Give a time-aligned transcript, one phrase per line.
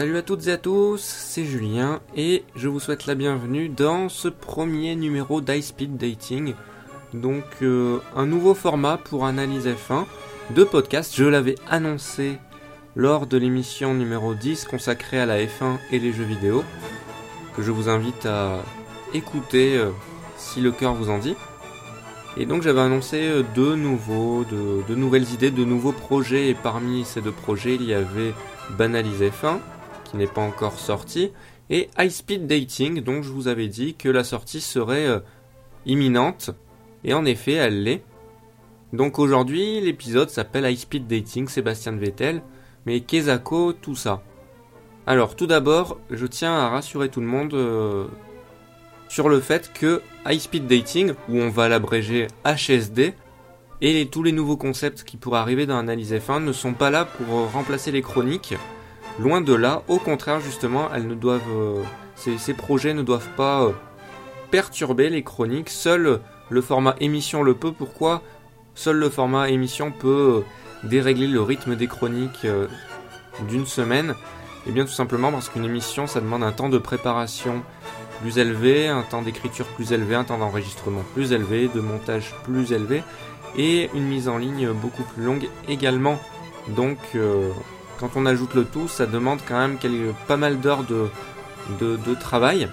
[0.00, 4.08] Salut à toutes et à tous, c'est Julien et je vous souhaite la bienvenue dans
[4.08, 6.54] ce premier numéro d'iSpeed Dating.
[7.12, 10.06] Donc euh, un nouveau format pour Analyse F1
[10.54, 11.12] de podcast.
[11.14, 12.38] Je l'avais annoncé
[12.96, 16.64] lors de l'émission numéro 10 consacrée à la F1 et les jeux vidéo,
[17.54, 18.62] que je vous invite à
[19.12, 19.90] écouter euh,
[20.38, 21.36] si le cœur vous en dit.
[22.38, 27.04] Et donc j'avais annoncé euh, deux nouveaux, de, nouvelles idées, de nouveaux projets, et parmi
[27.04, 28.32] ces deux projets il y avait
[28.78, 29.58] Banalise F1,
[30.10, 31.32] qui n'est pas encore sorti,
[31.68, 35.20] et High Speed Dating, dont je vous avais dit que la sortie serait euh,
[35.86, 36.50] imminente,
[37.04, 38.02] et en effet elle l'est.
[38.92, 42.42] Donc aujourd'hui l'épisode s'appelle High Speed Dating Sébastien Vettel,
[42.86, 44.22] mais Kezako, tout ça.
[45.06, 48.06] Alors tout d'abord, je tiens à rassurer tout le monde euh,
[49.08, 53.14] sur le fait que High Speed Dating, où on va l'abréger HSD,
[53.80, 57.06] et tous les nouveaux concepts qui pourraient arriver dans Analyse F1 ne sont pas là
[57.06, 58.54] pour remplacer les chroniques.
[59.18, 61.82] Loin de là, au contraire justement, elles euh,
[62.14, 63.72] ces, projets ne doivent pas euh,
[64.50, 65.68] perturber les chroniques.
[65.68, 67.72] Seul le format émission le peut.
[67.72, 68.22] Pourquoi
[68.74, 72.46] Seul le format émission peut euh, dérégler le rythme des chroniques
[73.48, 74.14] d'une semaine?
[74.66, 77.62] Eh bien tout simplement parce qu'une émission, ça demande un temps de préparation
[78.20, 82.72] plus élevé, un temps d'écriture plus élevé, un temps d'enregistrement plus élevé, de montage plus
[82.72, 83.02] élevé
[83.56, 86.18] et une mise en ligne beaucoup plus longue également.
[86.68, 87.50] Donc euh,
[88.00, 89.76] quand on ajoute le tout, ça demande quand même
[90.26, 92.66] pas mal d'heures de, travail.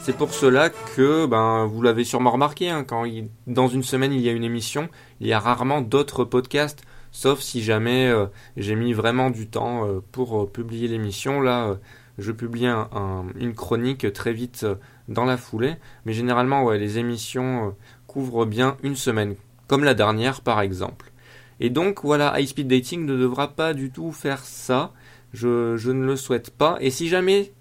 [0.00, 3.04] C'est pour cela que, ben, vous l'avez sûrement remarqué, hein, quand
[3.46, 4.88] dans une semaine il y a une émission,
[5.20, 6.82] il y a rarement d'autres podcasts,
[7.12, 8.26] sauf si jamais euh,
[8.56, 11.42] j'ai mis vraiment du temps euh, pour euh, publier l'émission.
[11.42, 11.76] Là,
[12.16, 14.64] je publie un, un, une chronique très vite
[15.08, 15.76] dans la foulée,
[16.06, 17.76] mais généralement, les émissions
[18.06, 19.34] couvrent bien une semaine,
[19.66, 21.12] comme la dernière par exemple.
[21.60, 24.92] Et donc voilà, High Speed Dating ne devra pas du tout faire ça.
[25.32, 26.78] Je, je ne le souhaite pas.
[26.80, 27.52] Et si jamais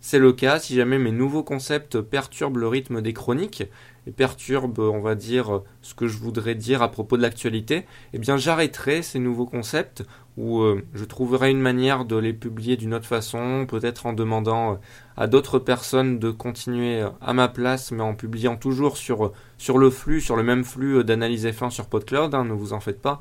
[0.00, 3.64] c'est le cas, si jamais mes nouveaux concepts perturbent le rythme des chroniques
[4.06, 8.18] et perturbent, on va dire, ce que je voudrais dire à propos de l'actualité, eh
[8.18, 10.04] bien j'arrêterai ces nouveaux concepts
[10.38, 14.72] ou euh, je trouverai une manière de les publier d'une autre façon, peut-être en demandant
[14.72, 14.76] euh,
[15.16, 19.32] à d'autres personnes de continuer à ma place, mais en publiant toujours sur,
[19.76, 23.02] le flux, sur le même flux d'analyse F1 sur PodCloud, hein, ne vous en faites
[23.02, 23.20] pas.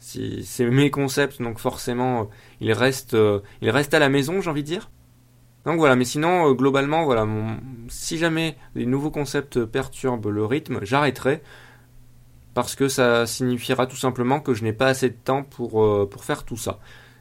[0.00, 2.24] C'est mes concepts, donc forcément, euh,
[2.60, 4.90] ils restent, euh, à la maison, j'ai envie de dire.
[5.64, 7.26] Donc voilà, mais sinon, euh, globalement, voilà,
[7.88, 11.42] si jamais les nouveaux concepts perturbent le rythme, j'arrêterai
[12.58, 16.08] parce que ça signifiera tout simplement que je n'ai pas assez de temps pour, euh,
[16.10, 16.80] pour faire tout ça.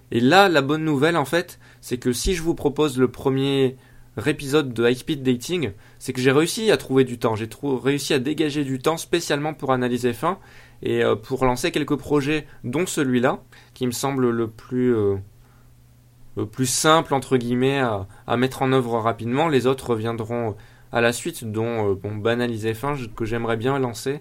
[0.10, 3.78] Et là, la bonne nouvelle, en fait, c'est que si je vous propose le premier
[4.26, 7.36] épisode de High Speed Dating, c'est que j'ai réussi à trouver du temps.
[7.36, 10.38] J'ai réussi à dégager du temps spécialement pour analyser F1
[10.82, 13.44] et euh, pour lancer quelques projets, dont celui-là,
[13.76, 15.18] qui me semble le plus, euh,
[16.36, 19.50] le plus simple, entre guillemets, à, à, mettre en œuvre rapidement.
[19.50, 20.56] Les autres reviendront
[20.92, 24.20] à la suite, dont euh, Banaliser F1 que j'aimerais bien lancer.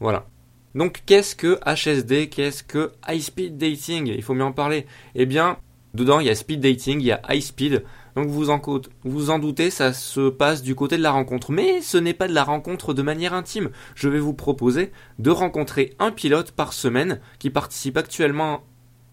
[0.00, 0.26] Voilà.
[0.74, 4.06] Donc qu'est-ce que HSD Qu'est-ce que High Speed Dating?
[4.06, 4.86] Il faut mieux en parler.
[5.14, 5.58] Eh bien,
[5.94, 7.84] dedans il y a Speed Dating, il y a High Speed.
[8.16, 8.60] Donc vous en,
[9.04, 11.50] vous en doutez, ça se passe du côté de la rencontre.
[11.52, 13.70] Mais ce n'est pas de la rencontre de manière intime.
[13.94, 18.62] Je vais vous proposer de rencontrer un pilote par semaine qui participe actuellement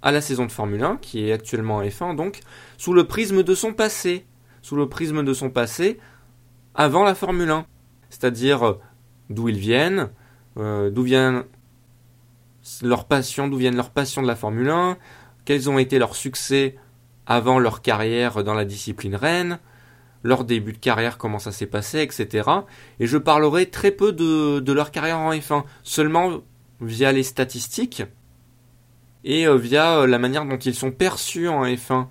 [0.02, 2.42] à la saison de Formule 1, qui est actuellement en F1 donc,
[2.78, 4.26] sous le prisme de son passé.
[4.62, 6.00] Sous le prisme de son passé
[6.76, 7.66] avant la Formule 1.
[8.10, 8.80] C'est-à-dire euh,
[9.30, 10.10] d'où ils viennent,
[10.58, 11.44] euh, d'où d'où viennent
[12.82, 14.98] leurs passions de la Formule 1,
[15.46, 16.76] quels ont été leurs succès
[17.26, 19.60] avant leur carrière dans la discipline reine,
[20.24, 22.50] leur début de carrière, comment ça s'est passé, etc.
[23.00, 26.42] Et je parlerai très peu de, leur carrière en F1, seulement
[26.82, 28.04] via les statistiques
[29.24, 32.08] et euh, via euh, la manière dont ils sont perçus en F1,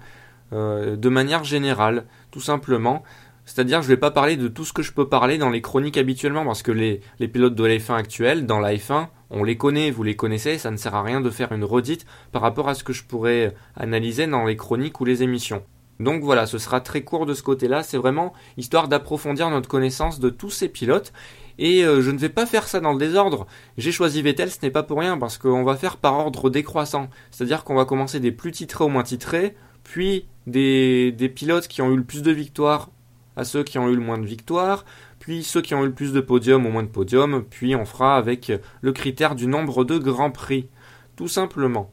[0.52, 3.02] euh, de manière générale, tout simplement.
[3.46, 5.62] C'est-à-dire, je ne vais pas parler de tout ce que je peux parler dans les
[5.62, 9.44] chroniques habituellement, parce que les, les pilotes de la F1 actuels, dans la F1, on
[9.44, 12.42] les connaît, vous les connaissez, ça ne sert à rien de faire une redite par
[12.42, 15.62] rapport à ce que je pourrais analyser dans les chroniques ou les émissions.
[16.00, 20.20] Donc voilà, ce sera très court de ce côté-là, c'est vraiment histoire d'approfondir notre connaissance
[20.20, 21.12] de tous ces pilotes.
[21.58, 23.46] Et euh, je ne vais pas faire ça dans le désordre.
[23.78, 27.08] J'ai choisi Vettel, ce n'est pas pour rien, parce qu'on va faire par ordre décroissant.
[27.30, 29.54] C'est-à-dire qu'on va commencer des plus titrés au moins titrés,
[29.84, 32.90] puis des, des pilotes qui ont eu le plus de victoires
[33.36, 34.84] à ceux qui ont eu le moins de victoires,
[35.18, 37.84] puis ceux qui ont eu le plus de podiums au moins de podiums, puis on
[37.84, 40.68] fera avec le critère du nombre de grands prix,
[41.16, 41.92] tout simplement.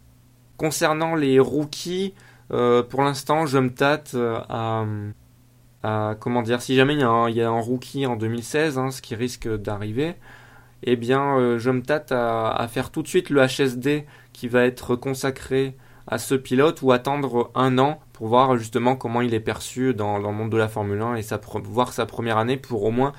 [0.57, 2.13] Concernant les rookies,
[2.51, 4.39] euh, pour l'instant, je me tâte euh,
[5.83, 8.15] à, comment dire, si jamais il y, a un, il y a un rookie en
[8.15, 10.15] 2016, hein, ce qui risque d'arriver,
[10.83, 14.47] eh bien, euh, je me tâte à, à, faire tout de suite le HSD qui
[14.47, 15.75] va être consacré
[16.07, 20.31] à ce pilote ou attendre un an voir justement comment il est perçu dans, le
[20.31, 23.13] monde de la Formule 1 et sa, voir sa première année pour au moins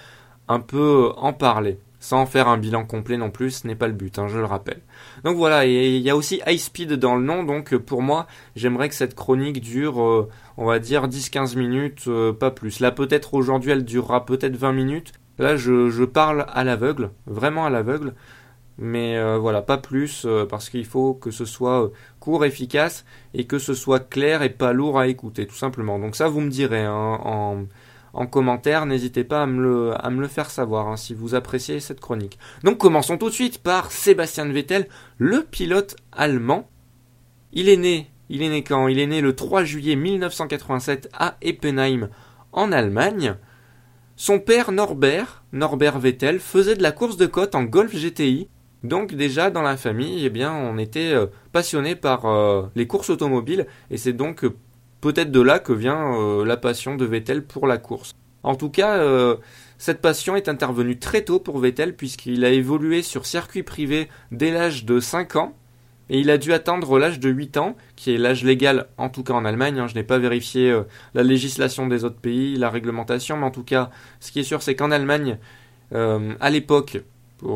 [0.49, 3.95] un peu en parler sans faire un bilan complet non plus, ce n'est pas le
[3.95, 4.83] but, hein, je le rappelle.
[5.25, 8.27] Donc voilà, et il y a aussi High Speed dans le nom, donc pour moi,
[8.57, 10.29] j'aimerais que cette chronique dure, euh,
[10.59, 12.81] on va dire 10-15 minutes, euh, pas plus.
[12.81, 15.13] Là peut-être aujourd'hui elle durera peut-être 20 minutes.
[15.39, 18.13] Là je, parle à l'aveugle, vraiment à l'aveugle.
[18.79, 23.59] Mais euh, voilà, pas plus, parce qu'il faut que ce soit court, efficace, et que
[23.59, 25.99] ce soit clair et pas lourd à écouter, tout simplement.
[25.99, 27.67] Donc ça, vous me direz hein, en,
[28.15, 28.87] en commentaire.
[28.87, 32.01] N'hésitez pas à me le, à me le faire savoir hein, si vous appréciez cette
[32.01, 32.39] chronique.
[32.63, 34.89] Donc commençons tout de suite par Sébastien Vettel,
[35.19, 36.69] le pilote allemand.
[37.53, 38.89] Il est né, il est né quand?
[38.89, 42.09] Il est né le 3 juillet 1987 à Eppenheim
[42.53, 43.37] en Allemagne.
[44.17, 48.49] Son père Norbert, Norbert Vettel, faisait de la course de côte en Golf GTI.
[48.85, 53.67] Donc déjà dans la famille, eh on était euh, passionné par euh, les courses automobiles
[53.91, 54.45] et c'est donc
[55.05, 58.15] peut-être de là que vient euh, la passion de Vettel pour la course.
[58.43, 59.37] En tout cas, euh,
[59.77, 64.51] cette passion est intervenue très tôt pour Vettel puisqu'il a évolué sur circuit privé dès
[64.51, 65.55] l'âge de 5 ans
[66.09, 69.23] et il a dû attendre l'âge de 8 ans, qui est l'âge légal en tout
[69.23, 69.79] cas en Allemagne.
[69.79, 69.89] Hein.
[69.89, 73.65] je n'ai pas vérifié euh, la législation des autres pays, la réglementation, mais en tout
[73.65, 73.91] cas,
[74.21, 75.39] ce qui est sûr, c'est qu'en Allemagne,
[75.93, 77.05] à l'époque,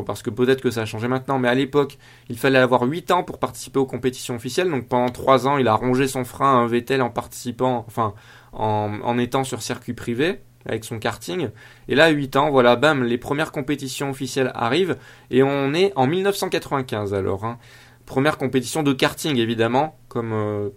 [0.05, 1.97] parce que peut-être que ça a changé maintenant, mais à l'époque,
[2.29, 4.69] il fallait avoir 8 ans pour participer aux compétitions officielles.
[4.69, 8.13] Donc pendant 3 ans, il a rongé son frein à un Vettel en participant, enfin,
[8.53, 11.49] en, étant sur circuit privé avec son karting.
[11.87, 14.97] Et là, 8 ans, voilà, bam, les premières compétitions officielles arrivent.
[15.31, 17.45] Et on est en 1995 alors.
[17.45, 17.57] Hein.
[18.05, 20.69] Première compétition de karting, évidemment, comme euh,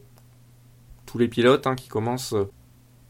[1.06, 2.50] tous les pilotes hein, qui commencent euh,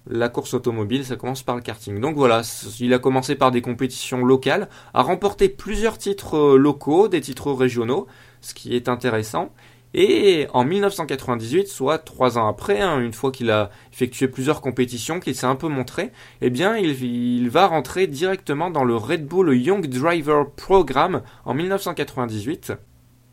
[0.06, 2.00] la course automobile, ça commence par le karting.
[2.00, 2.43] Donc voilà,
[2.81, 7.52] il a commencé par des compétitions locales, a remporté plusieurs titres euh, locaux, des titres
[7.52, 8.06] régionaux,
[8.40, 9.52] ce qui est intéressant.
[9.94, 15.20] Et en 1998, soit trois ans après, hein, une fois qu'il a effectué plusieurs compétitions,
[15.20, 19.54] qu'il s'est un peu montré, eh bien, il, va rentrer directement dans le Red Bull
[19.54, 22.72] Young Driver Program en 1998.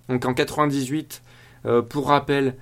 [0.09, 1.21] Donc en 98,
[1.65, 2.55] euh, pour rappel,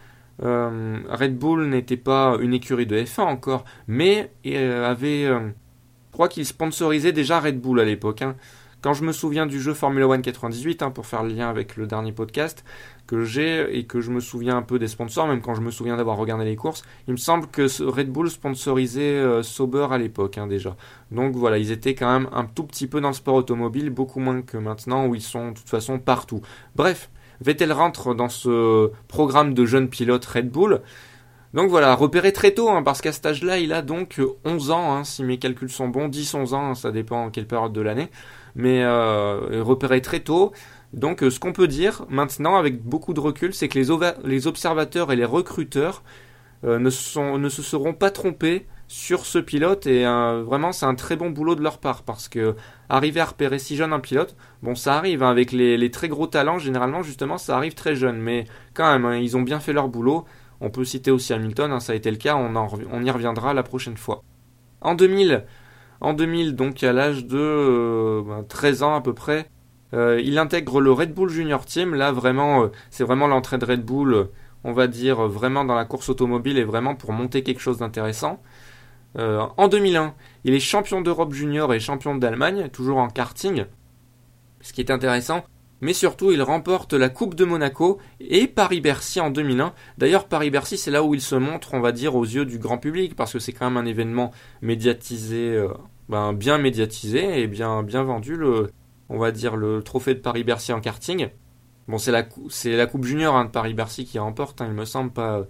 [0.44, 6.14] euh, Red Bull n'était pas une écurie de F1 encore, mais euh, avait, euh, je
[6.14, 8.22] crois qu'il sponsorisait déjà Red Bull à l'époque.
[8.22, 8.36] Hein.
[8.82, 11.78] Quand je me souviens du jeu Formula One 98, hein, pour faire le lien avec
[11.78, 12.64] le dernier podcast
[13.08, 15.72] que j'ai et que je me souviens un peu des sponsors, même quand je me
[15.72, 20.38] souviens d'avoir regardé les courses, il me semble que Red Bull sponsorisait Sauber à l'époque
[20.38, 20.76] hein, déjà.
[21.12, 24.20] Donc voilà, ils étaient quand même un tout petit peu dans le sport automobile, beaucoup
[24.20, 26.42] moins que maintenant où ils sont de toute façon partout.
[26.76, 27.10] Bref,
[27.42, 30.82] Vettel rentre dans ce programme de jeunes pilotes Red Bull.
[31.54, 34.94] Donc voilà, repéré très tôt, hein, parce qu'à cet âge-là, il a donc 11 ans,
[34.94, 38.10] hein, si mes calculs sont bons, 10-11 ans, ça dépend en quelle période de l'année,
[38.56, 40.52] mais euh, repéré très tôt.
[40.94, 45.12] Donc euh, ce qu'on peut dire maintenant, avec beaucoup de recul, c'est que les, observateurs
[45.12, 46.04] et les recruteurs
[46.64, 51.18] euh, ne se seront pas trompés sur ce pilote et euh, vraiment c'est un très
[51.18, 52.56] bon boulot de leur part parce que
[52.88, 56.28] arriver à repérer si jeune un pilote, bon ça arrive hein, avec les, très gros
[56.28, 59.74] talents généralement justement ça arrive très jeune mais quand même hein, ils ont bien fait
[59.74, 60.26] leur boulot.
[60.60, 63.62] On peut citer aussi Hamilton, hein, ça a été le cas, on, y reviendra la
[63.62, 64.24] prochaine fois.
[64.82, 65.46] En 2000,
[66.02, 69.50] en 2000 donc à l'âge de 13 euh, ben, ans à peu près,
[69.94, 71.94] euh, il intègre le Red Bull Junior Team.
[71.94, 74.30] Là vraiment c'est vraiment l'entrée de Red Bull
[74.64, 78.42] on va dire vraiment dans la course automobile et vraiment pour monter quelque chose d'intéressant.
[79.18, 83.66] Euh, en 2001, il est champion d'Europe junior et champion d'Allemagne, toujours en karting,
[84.62, 85.44] ce qui est intéressant.
[85.82, 89.74] Mais surtout, il remporte la Coupe de Monaco et Paris-Bercy en 2001.
[89.98, 92.80] D'ailleurs, Paris-Bercy, c'est là où il se montre, on va dire, aux yeux du grand
[92.80, 95.70] public, parce que c'est quand même un événement médiatisé, euh,
[96.10, 98.72] ben, bien médiatisé et bien, vendu, le,
[99.10, 101.30] on va dire, le trophée de Paris-Bercy en karting.
[101.88, 104.86] Bon, c'est la, c'est la Coupe junior hein, de Paris-Bercy qui remporte, hein, il me
[104.86, 105.46] semble, pas,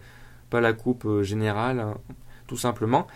[0.49, 1.97] pas la Coupe euh, générale, hein,
[2.47, 3.07] tout simplement.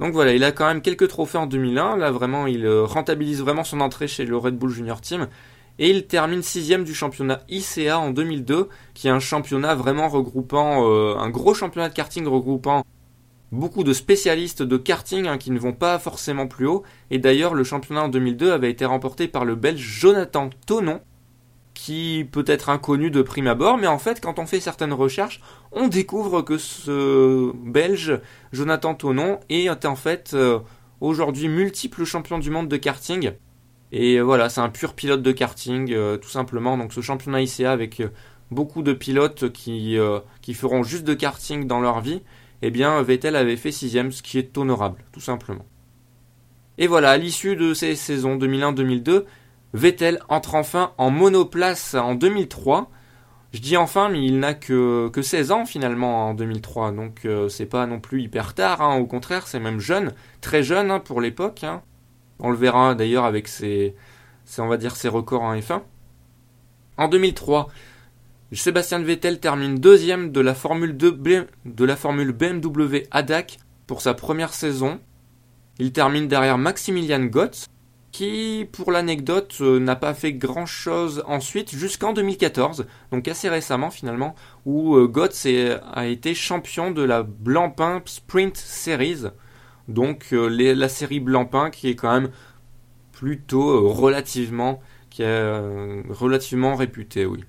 [0.00, 1.98] Donc voilà, il a quand même quelques trophées en 2001.
[1.98, 5.28] Là, vraiment, il euh, rentabilise vraiment son entrée chez le Red Bull Junior Team.
[5.78, 10.88] Et il termine sixième du championnat ICA en 2002, qui est un championnat vraiment regroupant,
[10.88, 12.82] euh, un gros championnat de karting regroupant
[13.52, 16.82] beaucoup de spécialistes de karting hein, qui ne vont pas forcément plus haut.
[17.10, 21.00] Et d'ailleurs, le championnat en 2002 avait été remporté par le Belge Jonathan Tonon,
[21.74, 25.40] qui peut être inconnu de prime abord, mais en fait, quand on fait certaines recherches,
[25.72, 28.20] on découvre que ce Belge,
[28.52, 30.58] Jonathan Tonon, est en fait euh,
[31.00, 33.32] aujourd'hui multiple champion du monde de karting.
[33.92, 36.76] Et voilà, c'est un pur pilote de karting, euh, tout simplement.
[36.76, 38.10] Donc ce championnat ICA avec euh,
[38.50, 39.96] beaucoup de pilotes qui,
[40.42, 42.22] qui feront juste de karting dans leur vie,
[42.62, 45.64] eh bien Vettel avait fait sixième, ce qui est honorable, tout simplement.
[46.78, 49.24] Et voilà, à l'issue de ces saisons 2001-2002,
[49.72, 52.90] Vettel entre enfin en monoplace en 2003.
[53.52, 57.48] Je dis enfin, mais il n'a que, que 16 ans finalement en 2003, donc euh,
[57.48, 58.96] c'est pas non plus hyper tard, hein.
[58.96, 61.64] au contraire, c'est même jeune, très jeune hein, pour l'époque.
[61.64, 61.82] Hein.
[62.38, 63.96] On le verra d'ailleurs avec ses,
[64.58, 65.82] on va dire, ses records en F1.
[66.96, 67.68] En 2003,
[68.52, 74.14] Sébastien Vettel termine deuxième de la Formule, 2 de la Formule BMW ADAC pour sa
[74.14, 75.00] première saison.
[75.78, 77.66] Il termine derrière Maximilian Gotz,
[78.12, 84.34] qui, pour l'anecdote, euh, n'a pas fait grand-chose ensuite jusqu'en 2014, donc assez récemment finalement,
[84.66, 85.46] où euh, Gotts
[85.92, 89.26] a été champion de la Blancpain Sprint Series,
[89.88, 92.30] donc euh, la série Blancpain qui est quand même
[93.12, 97.44] plutôt relativement, qui est, relativement réputée, oui.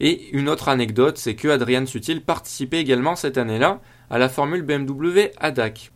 [0.00, 4.62] Et une autre anecdote, c'est que Adrian Sutil participait également cette année-là à la Formule
[4.62, 5.90] BMW ADAC.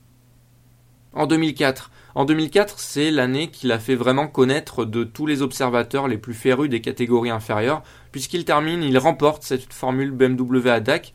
[1.12, 6.08] En 2004, en 2004, c'est l'année qu'il a fait vraiment connaître de tous les observateurs
[6.08, 11.14] les plus férus des catégories inférieures, puisqu'il termine, il remporte cette formule BMW ADAC.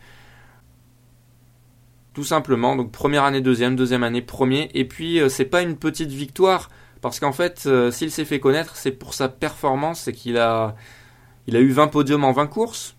[2.13, 5.77] Tout simplement, donc première année deuxième, deuxième année premier, et puis euh, c'est pas une
[5.77, 6.69] petite victoire,
[7.01, 10.75] parce qu'en fait, euh, s'il s'est fait connaître, c'est pour sa performance, c'est qu'il a,
[11.45, 12.95] il a eu 20 podiums en 20 courses,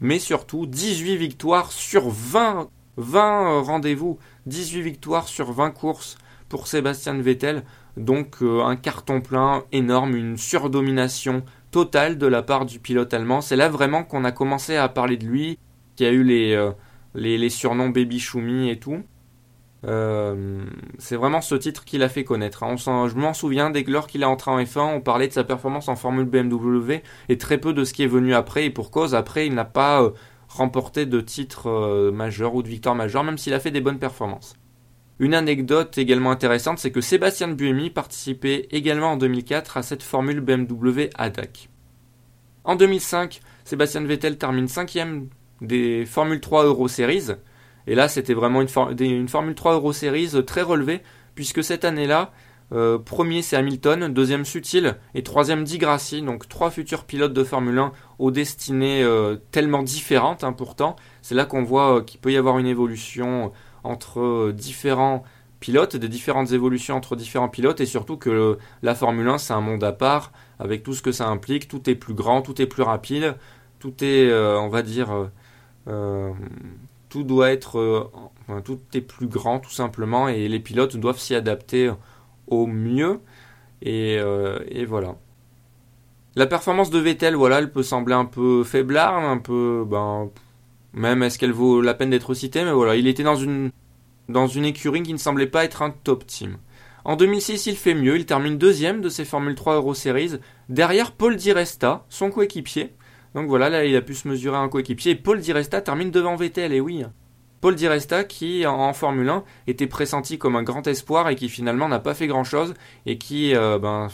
[0.00, 6.16] mais surtout 18 victoires sur 20, 20 euh, rendez-vous, 18 victoires sur 20 courses
[6.48, 7.64] pour Sébastien Vettel.
[7.96, 13.40] Donc euh, un carton plein énorme, une surdomination totale de la part du pilote allemand.
[13.40, 15.58] C'est là vraiment qu'on a commencé à parler de lui,
[15.96, 16.70] qui a eu les, euh,
[17.14, 19.02] les, surnoms Baby Shumi et tout.
[19.86, 20.64] Euh,
[20.98, 22.62] c'est vraiment ce titre qu'il a fait connaître.
[22.62, 22.76] Hein.
[22.76, 25.88] Je m'en souviens, dès lors qu'il est entré en F1, on parlait de sa performance
[25.88, 28.64] en Formule BMW et très peu de ce qui est venu après.
[28.64, 30.10] Et pour cause, après, il n'a pas
[30.48, 34.56] remporté de titre majeur ou de victoire majeure, même s'il a fait des bonnes performances.
[35.20, 40.40] Une anecdote également intéressante, c'est que Sébastien Buemi participait également en 2004 à cette formule
[40.40, 41.68] BMW ADAC.
[42.64, 44.98] En 2005, Sébastien Vettel termine 5
[45.60, 47.28] des Formule 3 Euro Series.
[47.86, 51.02] Et là, c'était vraiment une, Formule 3 Euro Series très relevée,
[51.34, 52.32] puisque cette année-là,
[52.72, 57.44] euh, premier c'est Hamilton, deuxième Sutil et troisième Di Grassi, donc trois futurs pilotes de
[57.44, 60.96] Formule 1 aux destinées euh, tellement différentes hein, pourtant.
[61.20, 63.52] C'est là qu'on voit euh, qu'il peut y avoir une évolution
[63.84, 65.22] entre euh, différents
[65.60, 69.60] pilotes, des différentes évolutions entre différents pilotes, et surtout que la Formule 1 c'est un
[69.60, 72.66] monde à part, avec tout ce que ça implique, tout est plus grand, tout est
[72.66, 73.36] plus rapide,
[73.78, 75.30] tout est, euh, on va dire,
[75.88, 76.32] euh,
[77.08, 78.10] tout doit être,
[78.64, 81.90] tout est plus grand tout simplement, et les pilotes doivent s'y adapter
[82.46, 83.20] au mieux,
[83.80, 84.18] et,
[84.86, 85.16] voilà.
[86.36, 90.30] La performance de Vettel, voilà, elle peut sembler un peu faiblard, un peu, ben,
[90.94, 93.70] même est-ce qu'elle vaut la peine d'être citée, mais voilà, il était dans une,
[94.28, 96.56] dans une écurie qui ne semblait pas être un top team.
[97.04, 101.12] En 2006, il fait mieux, il termine deuxième de ses Formule 3 Euro Series, derrière
[101.12, 102.94] Paul Di Resta, son coéquipier.
[103.34, 106.10] Donc voilà, là il a pu se mesurer un coéquipier, et Paul Di Resta termine
[106.10, 107.04] devant Vettel, et oui.
[107.60, 111.48] Paul Di Resta qui, en, Formule 1, était pressenti comme un grand espoir et qui
[111.48, 112.74] finalement n'a pas fait grand chose,
[113.04, 114.08] et qui, euh, ben,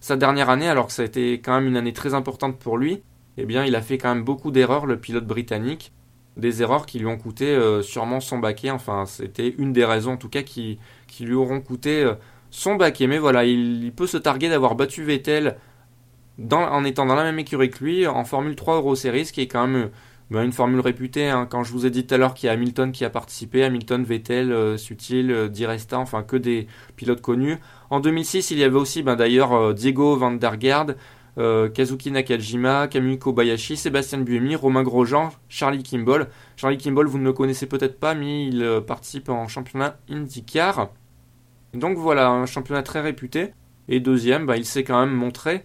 [0.00, 2.76] sa dernière année, alors que ça a été quand même une année très importante pour
[2.76, 3.02] lui,
[3.38, 5.92] eh bien il a fait quand même beaucoup d'erreurs, le pilote britannique,
[6.36, 8.70] des erreurs qui lui ont coûté euh, sûrement son baquet.
[8.70, 10.78] Enfin, c'était une des raisons en tout cas qui,
[11.20, 12.14] lui auront coûté euh,
[12.50, 13.06] son baquet.
[13.06, 15.56] Mais voilà, il, peut se targuer d'avoir battu Vettel
[16.50, 19.46] en étant dans la même écurie que lui en Formule 3 Euro Series, qui est
[19.46, 19.88] quand même
[20.30, 21.28] ben, une formule réputée.
[21.28, 21.46] Hein.
[21.48, 23.64] Quand je vous ai dit tout à l'heure qu'il y a Hamilton qui a participé,
[23.64, 26.66] Hamilton, Vettel, euh, Sutil, Di Resta, enfin que des
[26.96, 27.56] pilotes connus.
[27.88, 30.96] En 2006, il y avait aussi ben, d'ailleurs Diego Van der Garde,
[31.38, 36.28] euh, Kazuki Nakajima, Kamui Kobayashi, Sébastien Buemi, Romain Grosjean, Charlie Kimball.
[36.56, 40.90] Charlie Kimball, vous ne le connaissez peut-être pas, mais il euh, participe en championnat IndyCar.
[41.74, 43.52] Donc voilà, un championnat très réputé.
[43.88, 45.64] Et deuxième, bah, il s'est quand même montré.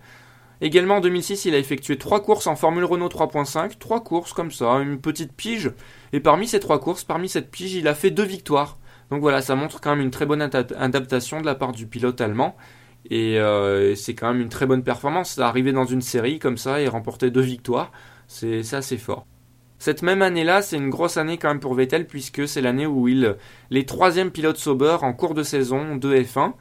[0.60, 4.52] Également en 2006, il a effectué trois courses en Formule Renault 3.5, trois courses comme
[4.52, 5.72] ça, une petite pige.
[6.14, 8.78] Et parmi ces trois courses, parmi cette pige, il a fait deux victoires.
[9.10, 12.22] Donc voilà, ça montre quand même une très bonne adaptation de la part du pilote
[12.22, 12.56] allemand.
[13.12, 15.40] Euh, et c'est quand même une très bonne performance.
[15.40, 17.92] Arriver dans une série comme ça et remporter deux victoires,
[18.28, 19.26] c'est assez fort.
[19.80, 23.08] Cette même année-là, c'est une grosse année quand même pour Vettel puisque c'est l'année où
[23.08, 23.36] il
[23.72, 26.54] les troisième pilotes Sauber en cours de saison de F1.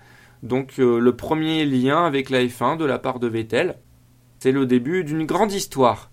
[0.43, 3.79] Donc euh, le premier lien avec la F1 de la part de Vettel.
[4.39, 6.11] C'est le début d'une grande histoire.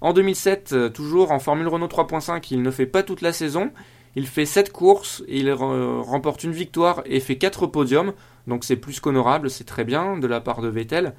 [0.00, 3.70] En 2007, euh, toujours en Formule Renault 3.5, il ne fait pas toute la saison.
[4.16, 8.14] Il fait 7 courses, il remporte une victoire et fait 4 podiums.
[8.48, 11.14] Donc c'est plus qu'honorable, c'est très bien de la part de Vettel.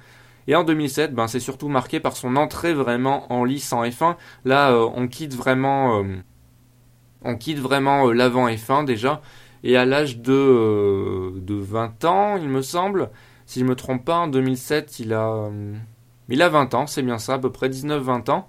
[0.48, 4.16] Et en 2007, ben, c'est surtout marqué par son entrée vraiment en lice en F1.
[4.46, 6.16] Là, euh, on quitte vraiment, euh,
[7.24, 9.22] on quitte vraiment euh, l'avant F1 déjà.
[9.64, 13.12] Et à l'âge de, de 20 ans, il me semble,
[13.46, 15.50] si je me trompe pas, en 2007, il a,
[16.30, 18.48] il a 20 ans, c'est bien ça, à peu près 19-20 ans.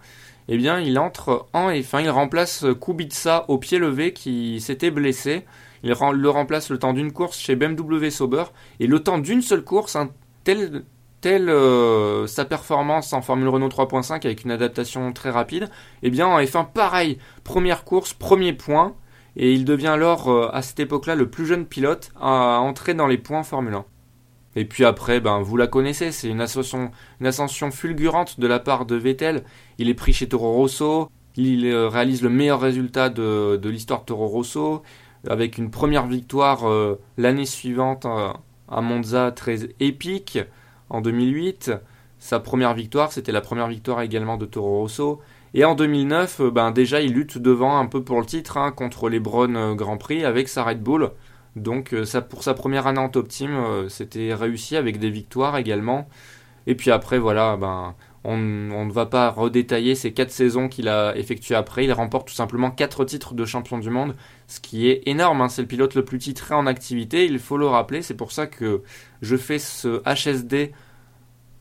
[0.48, 5.44] eh bien il entre en F1, il remplace Kubica au pied levé qui s'était blessé.
[5.82, 8.44] Il le remplace le temps d'une course chez BMW Sauber.
[8.80, 9.96] Et le temps d'une seule course,
[10.44, 10.84] tel
[11.20, 15.68] telle euh, sa performance en Formule Renault 3.5 avec une adaptation très rapide,
[16.02, 18.94] eh bien en F1 pareil, première course, premier point,
[19.36, 23.06] et il devient alors euh, à cette époque-là le plus jeune pilote à entrer dans
[23.06, 23.84] les points Formule 1.
[24.56, 28.58] Et puis après, ben vous la connaissez, c'est une ascension, une ascension fulgurante de la
[28.58, 29.44] part de Vettel.
[29.78, 34.00] Il est pris chez Toro Rosso, il euh, réalise le meilleur résultat de, de l'histoire
[34.00, 34.82] de Toro Rosso,
[35.28, 36.64] avec une première victoire
[37.18, 40.38] l'année suivante à Monza très épique
[40.88, 41.72] en 2008.
[42.18, 45.20] Sa première victoire, c'était la première victoire également de Toro Rosso.
[45.54, 48.70] Et en 2009, euh, ben déjà, il lutte devant un peu pour le titre hein,
[48.70, 51.10] contre les Braun euh, Grand Prix avec sa Red Bull.
[51.56, 53.58] Donc euh, pour sa première année en top team,
[53.88, 56.08] c'était réussi avec des victoires également.
[56.66, 61.16] Et puis après, voilà, ben, on, ne va pas redétailler ces quatre saisons qu'il a
[61.16, 61.84] effectuées après.
[61.84, 64.14] Il remporte tout simplement quatre titres de champion du monde,
[64.46, 65.40] ce qui est énorme.
[65.40, 65.48] Hein.
[65.48, 68.02] C'est le pilote le plus titré en activité, il faut le rappeler.
[68.02, 68.82] C'est pour ça que
[69.22, 70.72] je fais ce HSD,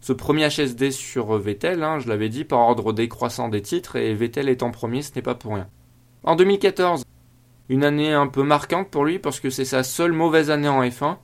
[0.01, 1.83] ce premier HSD sur Vettel.
[1.83, 1.99] Hein.
[1.99, 5.35] je l'avais dit par ordre décroissant des titres, et Vettel en premier, ce n'est pas
[5.35, 5.69] pour rien.
[6.23, 7.05] En 2014,
[7.69, 10.83] une année un peu marquante pour lui parce que c'est sa seule mauvaise année en
[10.83, 11.17] F1.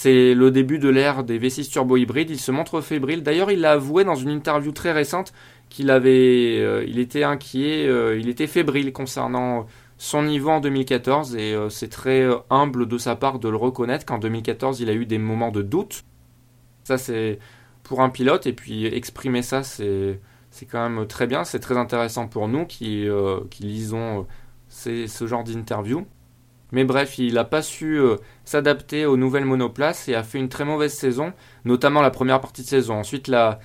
[0.00, 2.30] C'est le début de l'ère des V6 turbo hybrides.
[2.30, 3.24] Il se montre fébrile.
[3.24, 5.32] D'ailleurs, il l'a avoué dans une interview très récente
[5.70, 11.34] qu'il avait, euh, il était inquiet, euh, il était fébrile concernant son niveau en 2014
[11.34, 14.92] et euh, c'est très humble de sa part de le reconnaître qu'en 2014 il a
[14.92, 16.04] eu des moments de doute.
[16.84, 17.40] Ça c'est
[17.82, 20.20] pour un pilote et puis exprimer ça c'est
[20.52, 23.08] c'est quand même très bien, c'est très intéressant pour nous qui,
[23.50, 24.28] qui lisons
[24.68, 26.06] ce genre d'interview.
[26.72, 30.48] Mais bref, il n'a pas su euh, s'adapter aux nouvelles monoplaces et a fait une
[30.48, 31.32] très mauvaise saison,
[31.64, 32.94] notamment la première partie de saison.
[32.94, 33.58] Ensuite, la,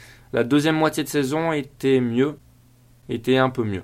[0.44, 2.38] deuxième moitié de saison était mieux,
[3.10, 3.84] était un peu mieux.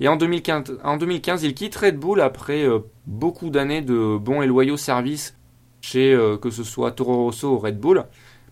[0.00, 4.42] Et en 2015, en 2015 il quitte Red Bull après euh, beaucoup d'années de bons
[4.42, 5.38] et loyaux services
[5.80, 8.04] chez euh, que ce soit Toro Rosso ou Red Bull,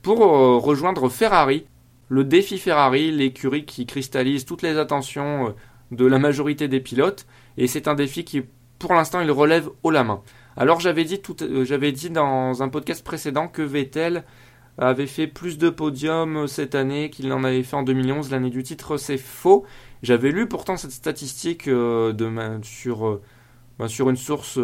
[0.02, 1.66] pour rejoindre Ferrari,
[2.10, 5.54] le défi Ferrari, l'écurie qui cristallise toutes les attentions
[5.90, 7.26] de la majorité des pilotes.
[7.56, 8.42] Et c'est un défi qui
[8.78, 10.22] pour l'instant, il relève haut la main.
[10.56, 14.24] Alors j'avais dit, euh, j'avais dit dans un podcast précédent que Vettel
[14.78, 18.62] avait fait plus de podiums cette année qu'il n'en avait fait en 2011, l'année du
[18.62, 18.96] titre.
[18.96, 19.64] C'est faux.
[20.02, 22.12] J'avais lu pourtant cette statistique euh,
[22.62, 23.22] sur, euh,
[23.78, 24.58] ben, sur une source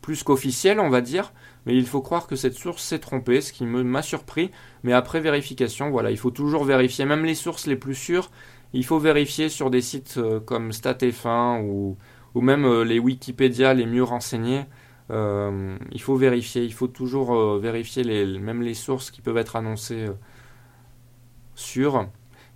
[0.00, 1.32] plus qu'officielle, on va dire.
[1.66, 4.50] Mais il faut croire que cette source s'est trompée, ce qui m'a surpris.
[4.82, 7.06] Mais après vérification, voilà, il faut toujours vérifier.
[7.06, 8.30] Même les sources les plus sûres,
[8.74, 11.96] il faut vérifier sur des sites comme StatF1 ou
[12.34, 14.64] ou même euh, les Wikipédia les mieux renseignés,
[15.10, 19.36] euh, il faut vérifier, il faut toujours euh, vérifier les, même les sources qui peuvent
[19.36, 20.06] être annoncées
[21.54, 22.08] sûres.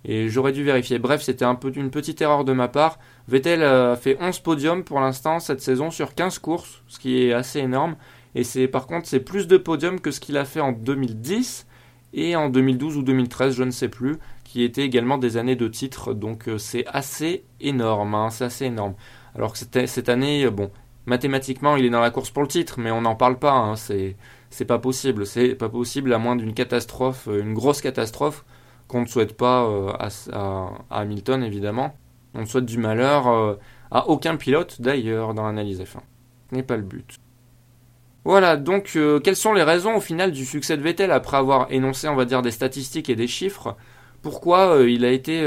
[0.05, 0.97] Et j'aurais dû vérifier.
[0.97, 2.99] Bref, c'était un peu une petite erreur de ma part.
[3.27, 7.33] Vettel a fait 11 podiums pour l'instant cette saison sur 15 courses, ce qui est
[7.33, 7.95] assez énorme.
[8.33, 11.67] Et c'est par contre c'est plus de podiums que ce qu'il a fait en 2010
[12.13, 15.67] et en 2012 ou 2013, je ne sais plus, qui étaient également des années de
[15.67, 16.13] titres.
[16.13, 18.95] Donc c'est assez énorme, hein, c'est assez énorme.
[19.35, 20.71] Alors que cette année, euh, bon,
[21.05, 23.53] mathématiquement, il est dans la course pour le titre, mais on n'en parle pas.
[23.53, 25.25] Hein, c'est pas possible.
[25.25, 28.45] C'est pas possible à moins d'une catastrophe, euh, une grosse catastrophe
[28.87, 29.91] qu'on ne souhaite pas euh,
[30.31, 31.95] à, Hamilton évidemment.
[32.33, 33.57] On ne souhaite du malheur
[33.89, 35.99] à aucun pilote d'ailleurs dans l'analyse F1.
[36.49, 37.17] Ce n'est pas le but.
[38.23, 42.07] Voilà, donc quelles sont les raisons au final du succès de Vettel après avoir énoncé,
[42.07, 43.77] on va dire, des statistiques et des chiffres?
[44.21, 45.43] Pourquoi il a été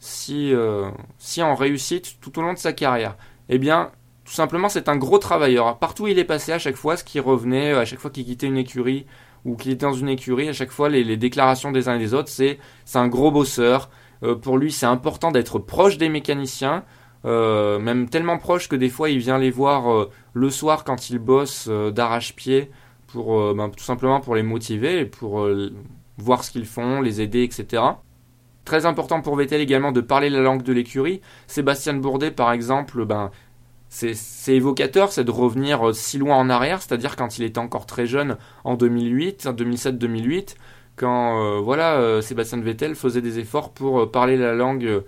[0.00, 3.16] si, euh, si en réussite tout au long de sa carrière
[3.50, 3.92] Eh bien,
[4.24, 5.78] tout simplement, c'est un gros travailleur.
[5.78, 8.24] Partout où il est passé, à chaque fois, ce qui revenait, à chaque fois qu'il
[8.24, 9.06] quittait une écurie
[9.44, 12.14] ou qu'il était dans une écurie, à chaque fois, les, déclarations des uns et des
[12.14, 13.90] autres, c'est c'est un gros bosseur.
[14.22, 16.84] Euh, pour lui, c'est important d'être proche des mécaniciens,
[17.26, 21.18] euh, même tellement proche que des fois, il vient les voir le soir quand ils
[21.18, 22.70] bossent d'arrache-pied
[23.06, 25.46] pour ben, tout simplement pour les motiver et pour
[26.16, 27.82] voir ce qu'ils font, les aider, etc.
[28.70, 31.20] Très important pour Vettel également de parler la langue de l'écurie.
[31.48, 33.32] Sébastien Bourdet, par exemple, ben,
[33.88, 34.14] c'est
[34.54, 38.06] évocateur, c'est de revenir euh, si loin en arrière, c'est-à-dire quand il était encore très
[38.06, 40.54] jeune en 2008, 2007-2008,
[40.94, 45.02] quand euh, voilà, euh, Sébastien Vettel faisait des efforts pour parler la langue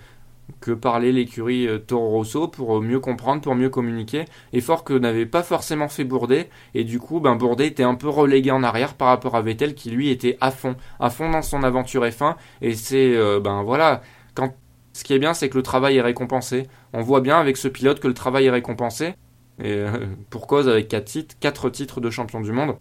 [0.61, 4.25] que parlait l'écurie euh, Toro Rosso pour euh, mieux comprendre, pour mieux communiquer.
[4.53, 6.49] Effort que n'avait pas forcément fait Bourdet.
[6.75, 9.75] Et du coup, ben, Bourdet était un peu relégué en arrière par rapport à Vettel
[9.75, 12.37] qui lui était à fond, à fond dans son aventure F1.
[12.61, 14.03] Et c'est, euh, ben voilà,
[14.35, 14.55] quand
[14.93, 16.69] ce qui est bien, c'est que le travail est récompensé.
[16.93, 19.15] On voit bien avec ce pilote que le travail est récompensé.
[19.63, 19.85] Et
[20.31, 22.77] pour cause avec 4 titres, 4 titres de champion du monde.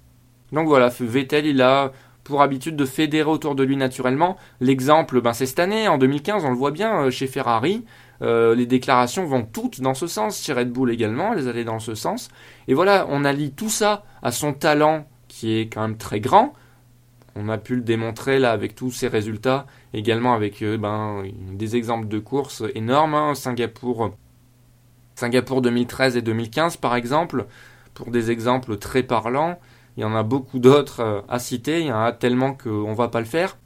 [0.52, 1.92] Donc voilà, Vettel, il a
[2.24, 4.38] pour habitude de fédérer autour de lui naturellement.
[4.60, 7.86] L'exemple, ben, c'est cette année, en 2015, on le voit bien chez Ferrari.
[8.22, 11.96] les déclarations vont toutes dans ce sens, chez Red Bull également, elles allaient dans ce
[11.96, 12.30] sens.
[12.68, 16.54] Et voilà, on allie tout ça à son talent qui est quand même très grand,
[17.36, 21.76] on a pu le démontrer là avec tous ces résultats, également avec euh, ben, des
[21.76, 23.16] exemples de courses énormes.
[23.16, 23.36] Hein.
[23.36, 24.12] Singapour
[25.62, 27.46] 2013 et 2015 par exemple,
[27.94, 29.60] pour des exemples très parlants.
[29.98, 32.94] Il y en a beaucoup d'autres euh, à citer, il y en a tellement qu'on
[32.94, 33.58] va pas le faire.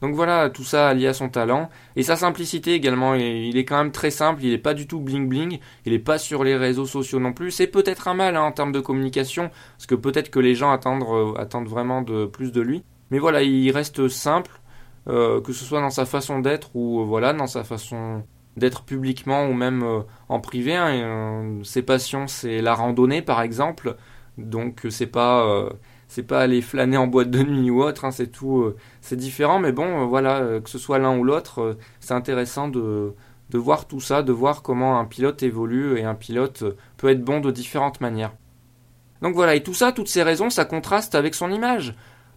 [0.00, 1.70] Donc voilà, tout ça lié à son talent.
[1.96, 5.00] Et sa simplicité également, il est quand même très simple, il n'est pas du tout
[5.00, 7.50] bling bling, il n'est pas sur les réseaux sociaux non plus.
[7.50, 10.70] C'est peut-être un mal hein, en termes de communication, parce que peut-être que les gens
[10.70, 12.84] attendent, euh, attendent vraiment de, plus de lui.
[13.10, 14.60] Mais voilà, il reste simple,
[15.08, 18.22] euh, que ce soit dans sa façon d'être ou voilà, dans sa façon
[18.56, 19.84] d'être publiquement ou même
[20.28, 20.76] en privé.
[20.76, 21.60] Hein.
[21.64, 23.96] ses passions, c'est la randonnée par exemple.
[24.38, 25.68] Donc c'est pas
[26.08, 29.16] c'est pas aller flâner en boîte de nuit ou autre, hein, c'est tout, euh, c'est
[29.16, 33.14] différent, mais bon, euh, voilà, euh, que ce soit l'un ou l'autre, c'est intéressant de,
[33.50, 36.64] de voir tout ça, de voir comment un pilote évolue et un pilote
[36.96, 38.32] peut être bon de différentes manières.
[39.20, 41.94] Donc voilà, et tout ça, toutes ces raisons, ça contraste avec son image,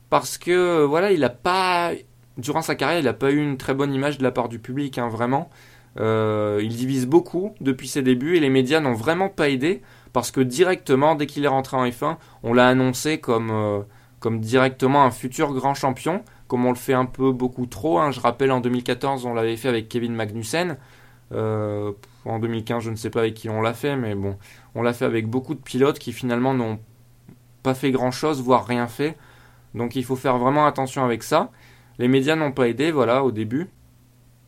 [0.10, 1.92] parce que voilà, il a pas,
[2.38, 4.60] durant sa carrière, il n'a pas eu une très bonne image de la part du
[4.60, 5.50] public, hein, vraiment.
[5.98, 9.82] il divise beaucoup depuis ses débuts et les médias n'ont vraiment pas aidé
[10.13, 13.82] parce que directement, dès qu'il est rentré en F1, on l'a annoncé comme, euh,
[14.19, 18.00] comme directement un futur grand champion, comme on le fait un peu beaucoup trop.
[18.00, 18.12] Hein.
[18.12, 20.78] Je rappelle, en 2014, on l'avait fait avec Kevin Magnussen.
[21.32, 21.93] Euh,
[22.26, 24.38] en 2015, je ne sais pas avec qui on l'a fait, mais bon,
[24.76, 26.80] on l'a fait avec beaucoup de pilotes qui finalement n'ont
[27.63, 29.17] pas fait grand-chose, voire rien fait.
[29.74, 31.52] Donc il faut faire vraiment attention avec ça.
[32.00, 33.69] Les médias n'ont pas aidé, voilà, au début.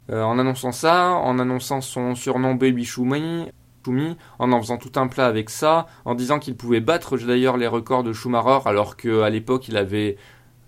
[0.10, 2.86] Euh, en annonçant ça, en annonçant son surnom Baby
[4.40, 7.68] En en faisant tout un plat avec ça, en disant qu'il pouvait battre d'ailleurs les
[7.68, 10.18] records de Schumacher alors qu'à l'époque il avait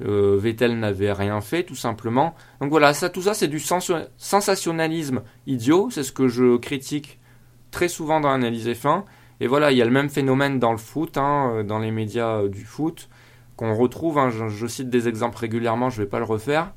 [0.04, 2.36] euh, Vettel n'avait rien fait tout simplement.
[2.60, 7.20] Donc voilà, ça tout ça c'est du sensationnalisme idiot, c'est ce que je critique
[7.72, 9.04] très souvent dans l'analyse F1.
[9.42, 11.92] Et voilà, il y a le même phénomène dans le foot, hein, euh, dans les
[11.92, 13.10] médias euh, du foot,
[13.58, 16.72] qu'on retrouve, hein, je, je, cite des exemples régulièrement, je ne vais pas le refaire,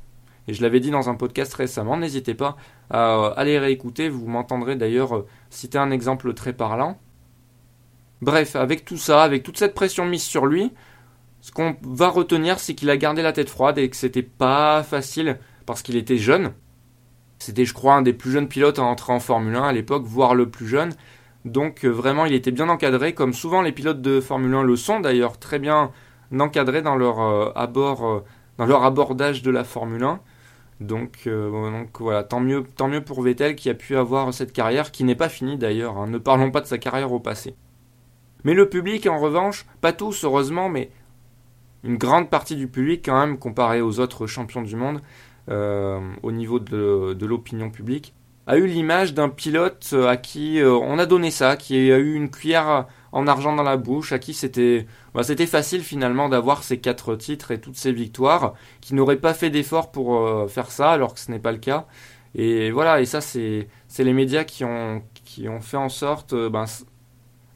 [0.49, 2.57] et je l'avais dit dans un podcast récemment, n'hésitez pas
[2.89, 6.99] à euh, aller réécouter, vous m'entendrez d'ailleurs euh, citer un exemple très parlant.
[8.23, 10.73] Bref, avec tout ça, avec toute cette pression mise sur lui,
[11.43, 14.83] ce qu'on va retenir, c'est qu'il a gardé la tête froide et que c'était pas
[14.83, 16.53] facile parce qu'il était jeune.
[17.39, 20.05] C'était, je crois, un des plus jeunes pilotes à entrer en Formule 1 à l'époque,
[20.07, 20.95] voire le plus jeune.
[21.45, 24.77] Donc euh, vraiment, il était bien encadré, comme souvent les pilotes de Formule 1 le
[24.77, 25.93] sont d'ailleurs, très bien
[26.37, 28.25] encadrés dans leur abord,
[28.57, 30.21] dans leur abordage de la Formule 1.
[30.81, 31.85] Donc, euh,
[32.29, 35.29] tant mieux, tant mieux pour Vettel qui a pu avoir cette carrière qui n'est pas
[35.29, 35.99] finie d'ailleurs.
[35.99, 36.07] Hein.
[36.09, 37.57] Ne parlons pas de sa carrière au passé.
[38.45, 40.91] Mais le public, en revanche, pas tous heureusement, mais
[41.83, 45.01] une grande partie du public quand même comparé aux autres champions du monde
[45.49, 48.15] euh, au niveau de, l'opinion publique,
[48.47, 52.15] a eu l'image d'un pilote à qui euh, on a donné ça, qui a eu
[52.15, 56.63] une cuillère en argent dans la bouche, à qui c'était bah, c'était facile finalement d'avoir
[56.63, 60.71] ces quatre titres et toutes ces victoires, qui n'auraient pas fait d'efforts pour euh, faire
[60.71, 61.87] ça, alors que ce n'est pas le cas.
[62.35, 63.69] Et voilà, et ça c'est
[63.99, 66.67] les médias qui ont, qui ont fait en sorte, euh, ben,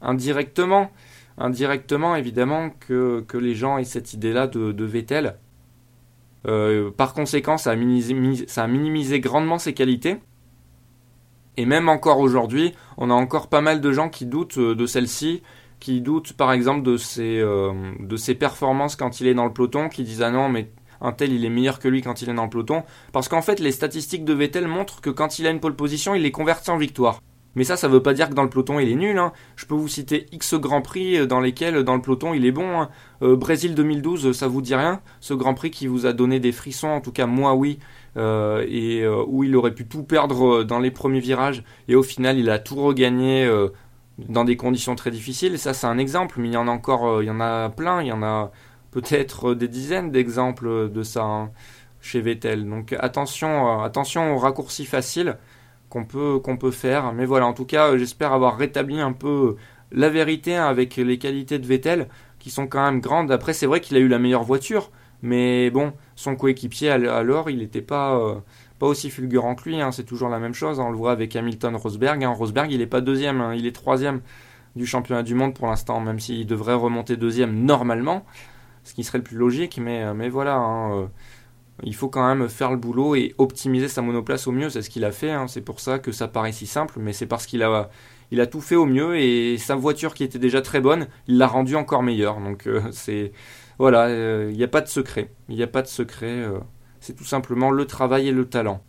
[0.01, 0.91] indirectement,
[1.37, 5.37] indirectement évidemment, que, les gens aient cette idée-là de, de Vettel.
[6.45, 7.75] Euh, par conséquent, ça a,
[8.47, 10.17] ça a minimisé grandement ses qualités.
[11.57, 14.85] Et même encore aujourd'hui, on a encore pas mal de gens qui doutent euh, de
[14.85, 15.43] celle-ci,
[15.79, 19.53] qui doutent par exemple de ses, euh, de ses performances quand il est dans le
[19.53, 22.29] peloton, qui disent ah non mais un tel il est meilleur que lui quand il
[22.29, 25.45] est dans le peloton, parce qu'en fait les statistiques de Vettel montrent que quand il
[25.45, 27.21] a une pole position, il les convertit en victoire.
[27.55, 29.19] Mais ça, ça veut pas dire que dans le peloton il est nul.
[29.19, 29.31] Hein.
[29.55, 32.51] Je peux vous citer X Grand Prix euh, dans lesquels dans le peloton il est
[32.51, 32.81] bon.
[32.81, 32.89] Hein.
[33.21, 36.87] Brésil 2012, ça vous dit rien Ce Grand Prix qui vous a donné des frissons,
[36.87, 37.77] en tout cas moi oui,
[38.17, 41.95] euh, et euh, où il aurait pu tout perdre euh, dans les premiers virages et
[41.95, 43.49] au final il a tout regagné
[44.29, 45.57] dans des conditions très difficiles.
[45.59, 48.01] Ça c'est un exemple, mais il y en a encore, il y en a plein,
[48.01, 48.51] il y en a
[48.91, 51.51] peut-être des dizaines d'exemples de ça hein,
[52.01, 52.69] chez Vettel.
[52.69, 55.37] Donc attention, attention aux raccourcis faciles
[55.89, 57.13] qu'on peut, qu'on peut faire.
[57.13, 59.55] Mais voilà, en tout cas, j'espère avoir rétabli un peu
[59.91, 62.07] la vérité hein, avec les qualités de Vettel
[62.39, 63.31] qui sont quand même grandes.
[63.31, 64.91] Après, c'est vrai qu'il a eu la meilleure voiture,
[65.23, 68.35] mais bon, son coéquipier alors, il n'était pas, euh,
[68.77, 69.79] pas aussi fulgurant que lui.
[69.79, 69.93] Hein.
[69.93, 70.81] c'est toujours la même chose.
[70.81, 70.85] Hein.
[70.87, 72.21] on le voit avec Hamilton Rosberg.
[72.23, 72.29] Hein.
[72.31, 74.19] Rosberg, il n'est pas deuxième, il est troisième
[74.75, 78.25] du championnat du monde pour l'instant, même s'il devrait remonter deuxième normalement,
[78.83, 79.79] ce qui serait le plus logique.
[79.81, 81.05] Mais, euh, voilà, euh,
[81.83, 84.69] il faut quand même faire le boulot et optimiser sa monoplace au mieux.
[84.69, 85.33] C'est ce qu'il a fait.
[85.47, 87.89] c'est pour ça que ça paraît si simple, mais c'est parce qu'il a,
[88.31, 91.37] il a tout fait au mieux et sa voiture qui était déjà très bonne, il
[91.37, 92.41] l'a rendue encore meilleure.
[92.41, 93.31] Donc c'est
[93.83, 94.09] Voilà,
[94.49, 95.33] il n'y a pas de secret.
[95.49, 96.41] Il n'y a pas de secret.
[97.01, 98.81] c'est tout simplement le travail et le talent.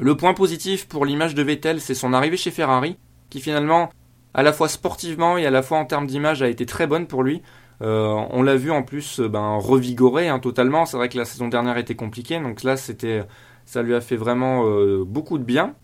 [0.00, 2.96] Le point positif pour l'image de Vettel, c'est son arrivée chez Ferrari,
[3.30, 3.90] qui finalement,
[4.34, 7.06] à la fois sportivement et à la fois en termes d'image, a été très bonne
[7.06, 7.42] pour lui.
[7.80, 10.84] Euh, on l'a vu en plus euh, ben, revigoré hein, totalement.
[10.84, 13.22] C'est vrai que la saison dernière était compliquée, donc là c'était,
[13.66, 15.76] ça lui a fait vraiment euh, beaucoup de bien.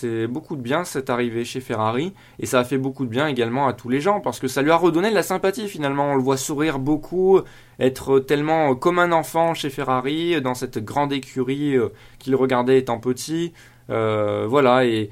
[0.00, 3.26] C'est beaucoup de bien cette arrivée chez Ferrari et ça a fait beaucoup de bien
[3.26, 6.12] également à tous les gens parce que ça lui a redonné de la sympathie finalement.
[6.12, 7.40] On le voit sourir beaucoup,
[7.80, 11.74] être tellement comme un enfant chez Ferrari dans cette grande écurie
[12.20, 13.52] qu'il regardait étant petit.
[13.88, 15.10] voilà et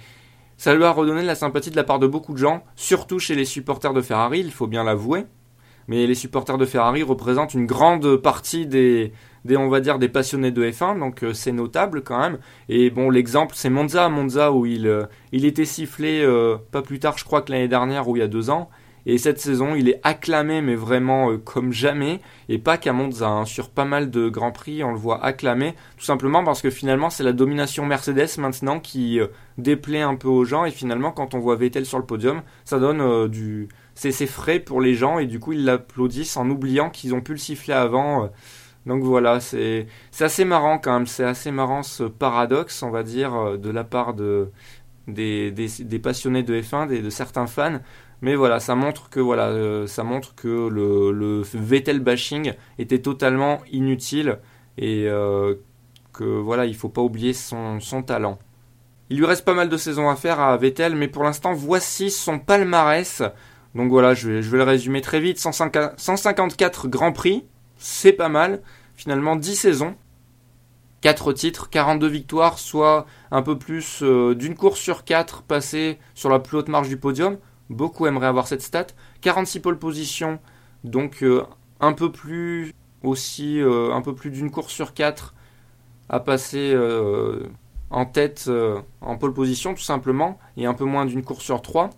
[0.56, 3.18] ça lui a redonné de la sympathie de la part de beaucoup de gens, surtout
[3.18, 5.24] chez les supporters de Ferrari, il faut bien l'avouer
[5.88, 9.12] mais les supporters de Ferrari représentent une grande partie des,
[9.54, 12.38] on va dire des passionnés de F1 donc euh, c'est notable quand même.
[12.68, 14.08] Et bon l'exemple c'est Monza.
[14.08, 17.68] Monza où il euh, il était sifflé euh, pas plus tard je crois que l'année
[17.68, 18.70] dernière ou il y a deux ans.
[19.08, 22.20] Et cette saison il est acclamé mais vraiment comme jamais.
[22.48, 23.44] Et pas qu'à Monza hein.
[23.44, 25.74] sur pas mal de grands prix on le voit acclamé.
[25.96, 29.20] Tout simplement parce que finalement c'est la domination Mercedes maintenant qui
[29.58, 30.64] déplaît un peu aux gens.
[30.64, 34.80] Et finalement quand on voit Vettel sur le podium ça donne du c'est frais pour
[34.80, 35.20] les gens.
[35.20, 38.30] Et du coup ils l'applaudissent en oubliant qu'ils ont pu le siffler avant.
[38.86, 39.88] Donc voilà, c'est
[40.20, 43.82] assez marrant quand même, c'est assez marrant ce paradoxe, on va dire, euh, de la
[43.82, 44.50] part de,
[45.08, 47.80] des, passionnés de F1, des, de certains fans.
[48.22, 53.60] Mais voilà, ça montre que voilà, euh, ça montre que le, Vettel bashing était totalement
[53.70, 54.38] inutile
[54.78, 55.56] et euh,
[56.12, 58.38] que voilà, il faut pas oublier son, talent.
[59.10, 62.10] Il lui reste pas mal de saisons à faire à Vettel, mais pour l'instant, voici
[62.10, 63.22] son palmarès.
[63.74, 65.38] Donc voilà, je vais, le résumer très vite.
[65.38, 67.44] 154 Grands Prix,
[67.76, 68.62] c'est pas mal.
[68.96, 69.94] Finalement, 10 saisons.
[71.02, 76.30] 4 titres, 42 victoires, soit un peu plus euh, d'une course sur 4 passée sur
[76.30, 77.38] la plus haute marge du podium.
[77.70, 78.88] Beaucoup aimeraient avoir cette stat.
[79.20, 80.40] 46 pole positions,
[80.84, 81.44] donc euh,
[81.80, 85.34] un peu plus aussi, euh, un peu plus d'une course sur 4
[86.08, 86.76] à passer
[87.90, 88.50] en tête
[89.00, 91.90] en pole position tout simplement, et un peu moins d'une course sur 3.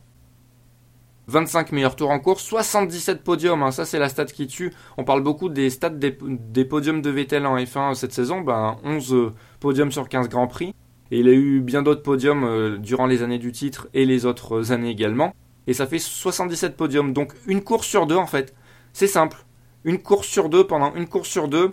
[1.29, 4.73] 25 meilleurs tours en course, 77 podiums, hein, ça c'est la stat qui tue.
[4.97, 9.13] On parle beaucoup des stats des, podiums de Vettel en F1 cette saison, ben 11
[9.13, 10.75] euh, podiums sur 15 Grands Prix.
[11.11, 14.25] Et il a eu bien d'autres podiums euh, durant les années du titre et les
[14.25, 15.35] autres années également.
[15.67, 18.55] Et ça fait 77 podiums, donc une course sur deux en fait.
[18.95, 19.45] C'est simple.
[19.85, 21.73] Une course sur deux, pendant une course sur deux,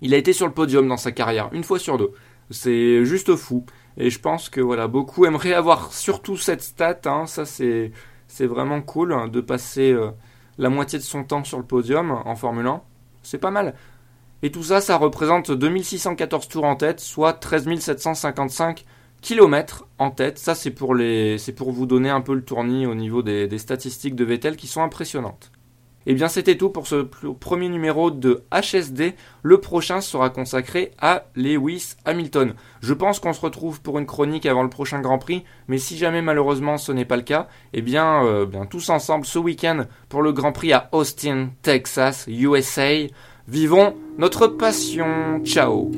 [0.00, 2.10] il a été sur le podium dans sa carrière, une fois sur deux.
[2.50, 3.64] C'est juste fou.
[3.96, 7.92] Et je pense que voilà, beaucoup aimeraient avoir surtout cette stat, hein, ça c'est
[8.28, 10.10] c'est vraiment cool hein, de passer euh,
[10.58, 12.82] la moitié de son temps sur le podium en Formule 1.
[13.22, 13.74] C'est pas mal.
[14.42, 18.84] Et tout ça, ça représente 2614 tours en tête, soit 13 755
[19.22, 20.38] km en tête.
[20.38, 21.36] Ça, c'est pour, les...
[21.56, 24.82] pour vous donner un peu le tournis au niveau des statistiques de Vettel qui sont
[24.82, 25.50] impressionnantes.
[26.06, 29.14] Et eh bien c'était tout pour ce premier numéro de HSD.
[29.42, 32.54] Le prochain sera consacré à Lewis Hamilton.
[32.80, 35.96] Je pense qu'on se retrouve pour une chronique avant le prochain Grand Prix, mais si
[35.98, 39.86] jamais malheureusement ce n'est pas le cas, eh bien, euh, bien tous ensemble ce week-end
[40.08, 43.08] pour le Grand Prix à Austin, Texas, USA.
[43.48, 45.40] Vivons notre passion.
[45.44, 45.90] Ciao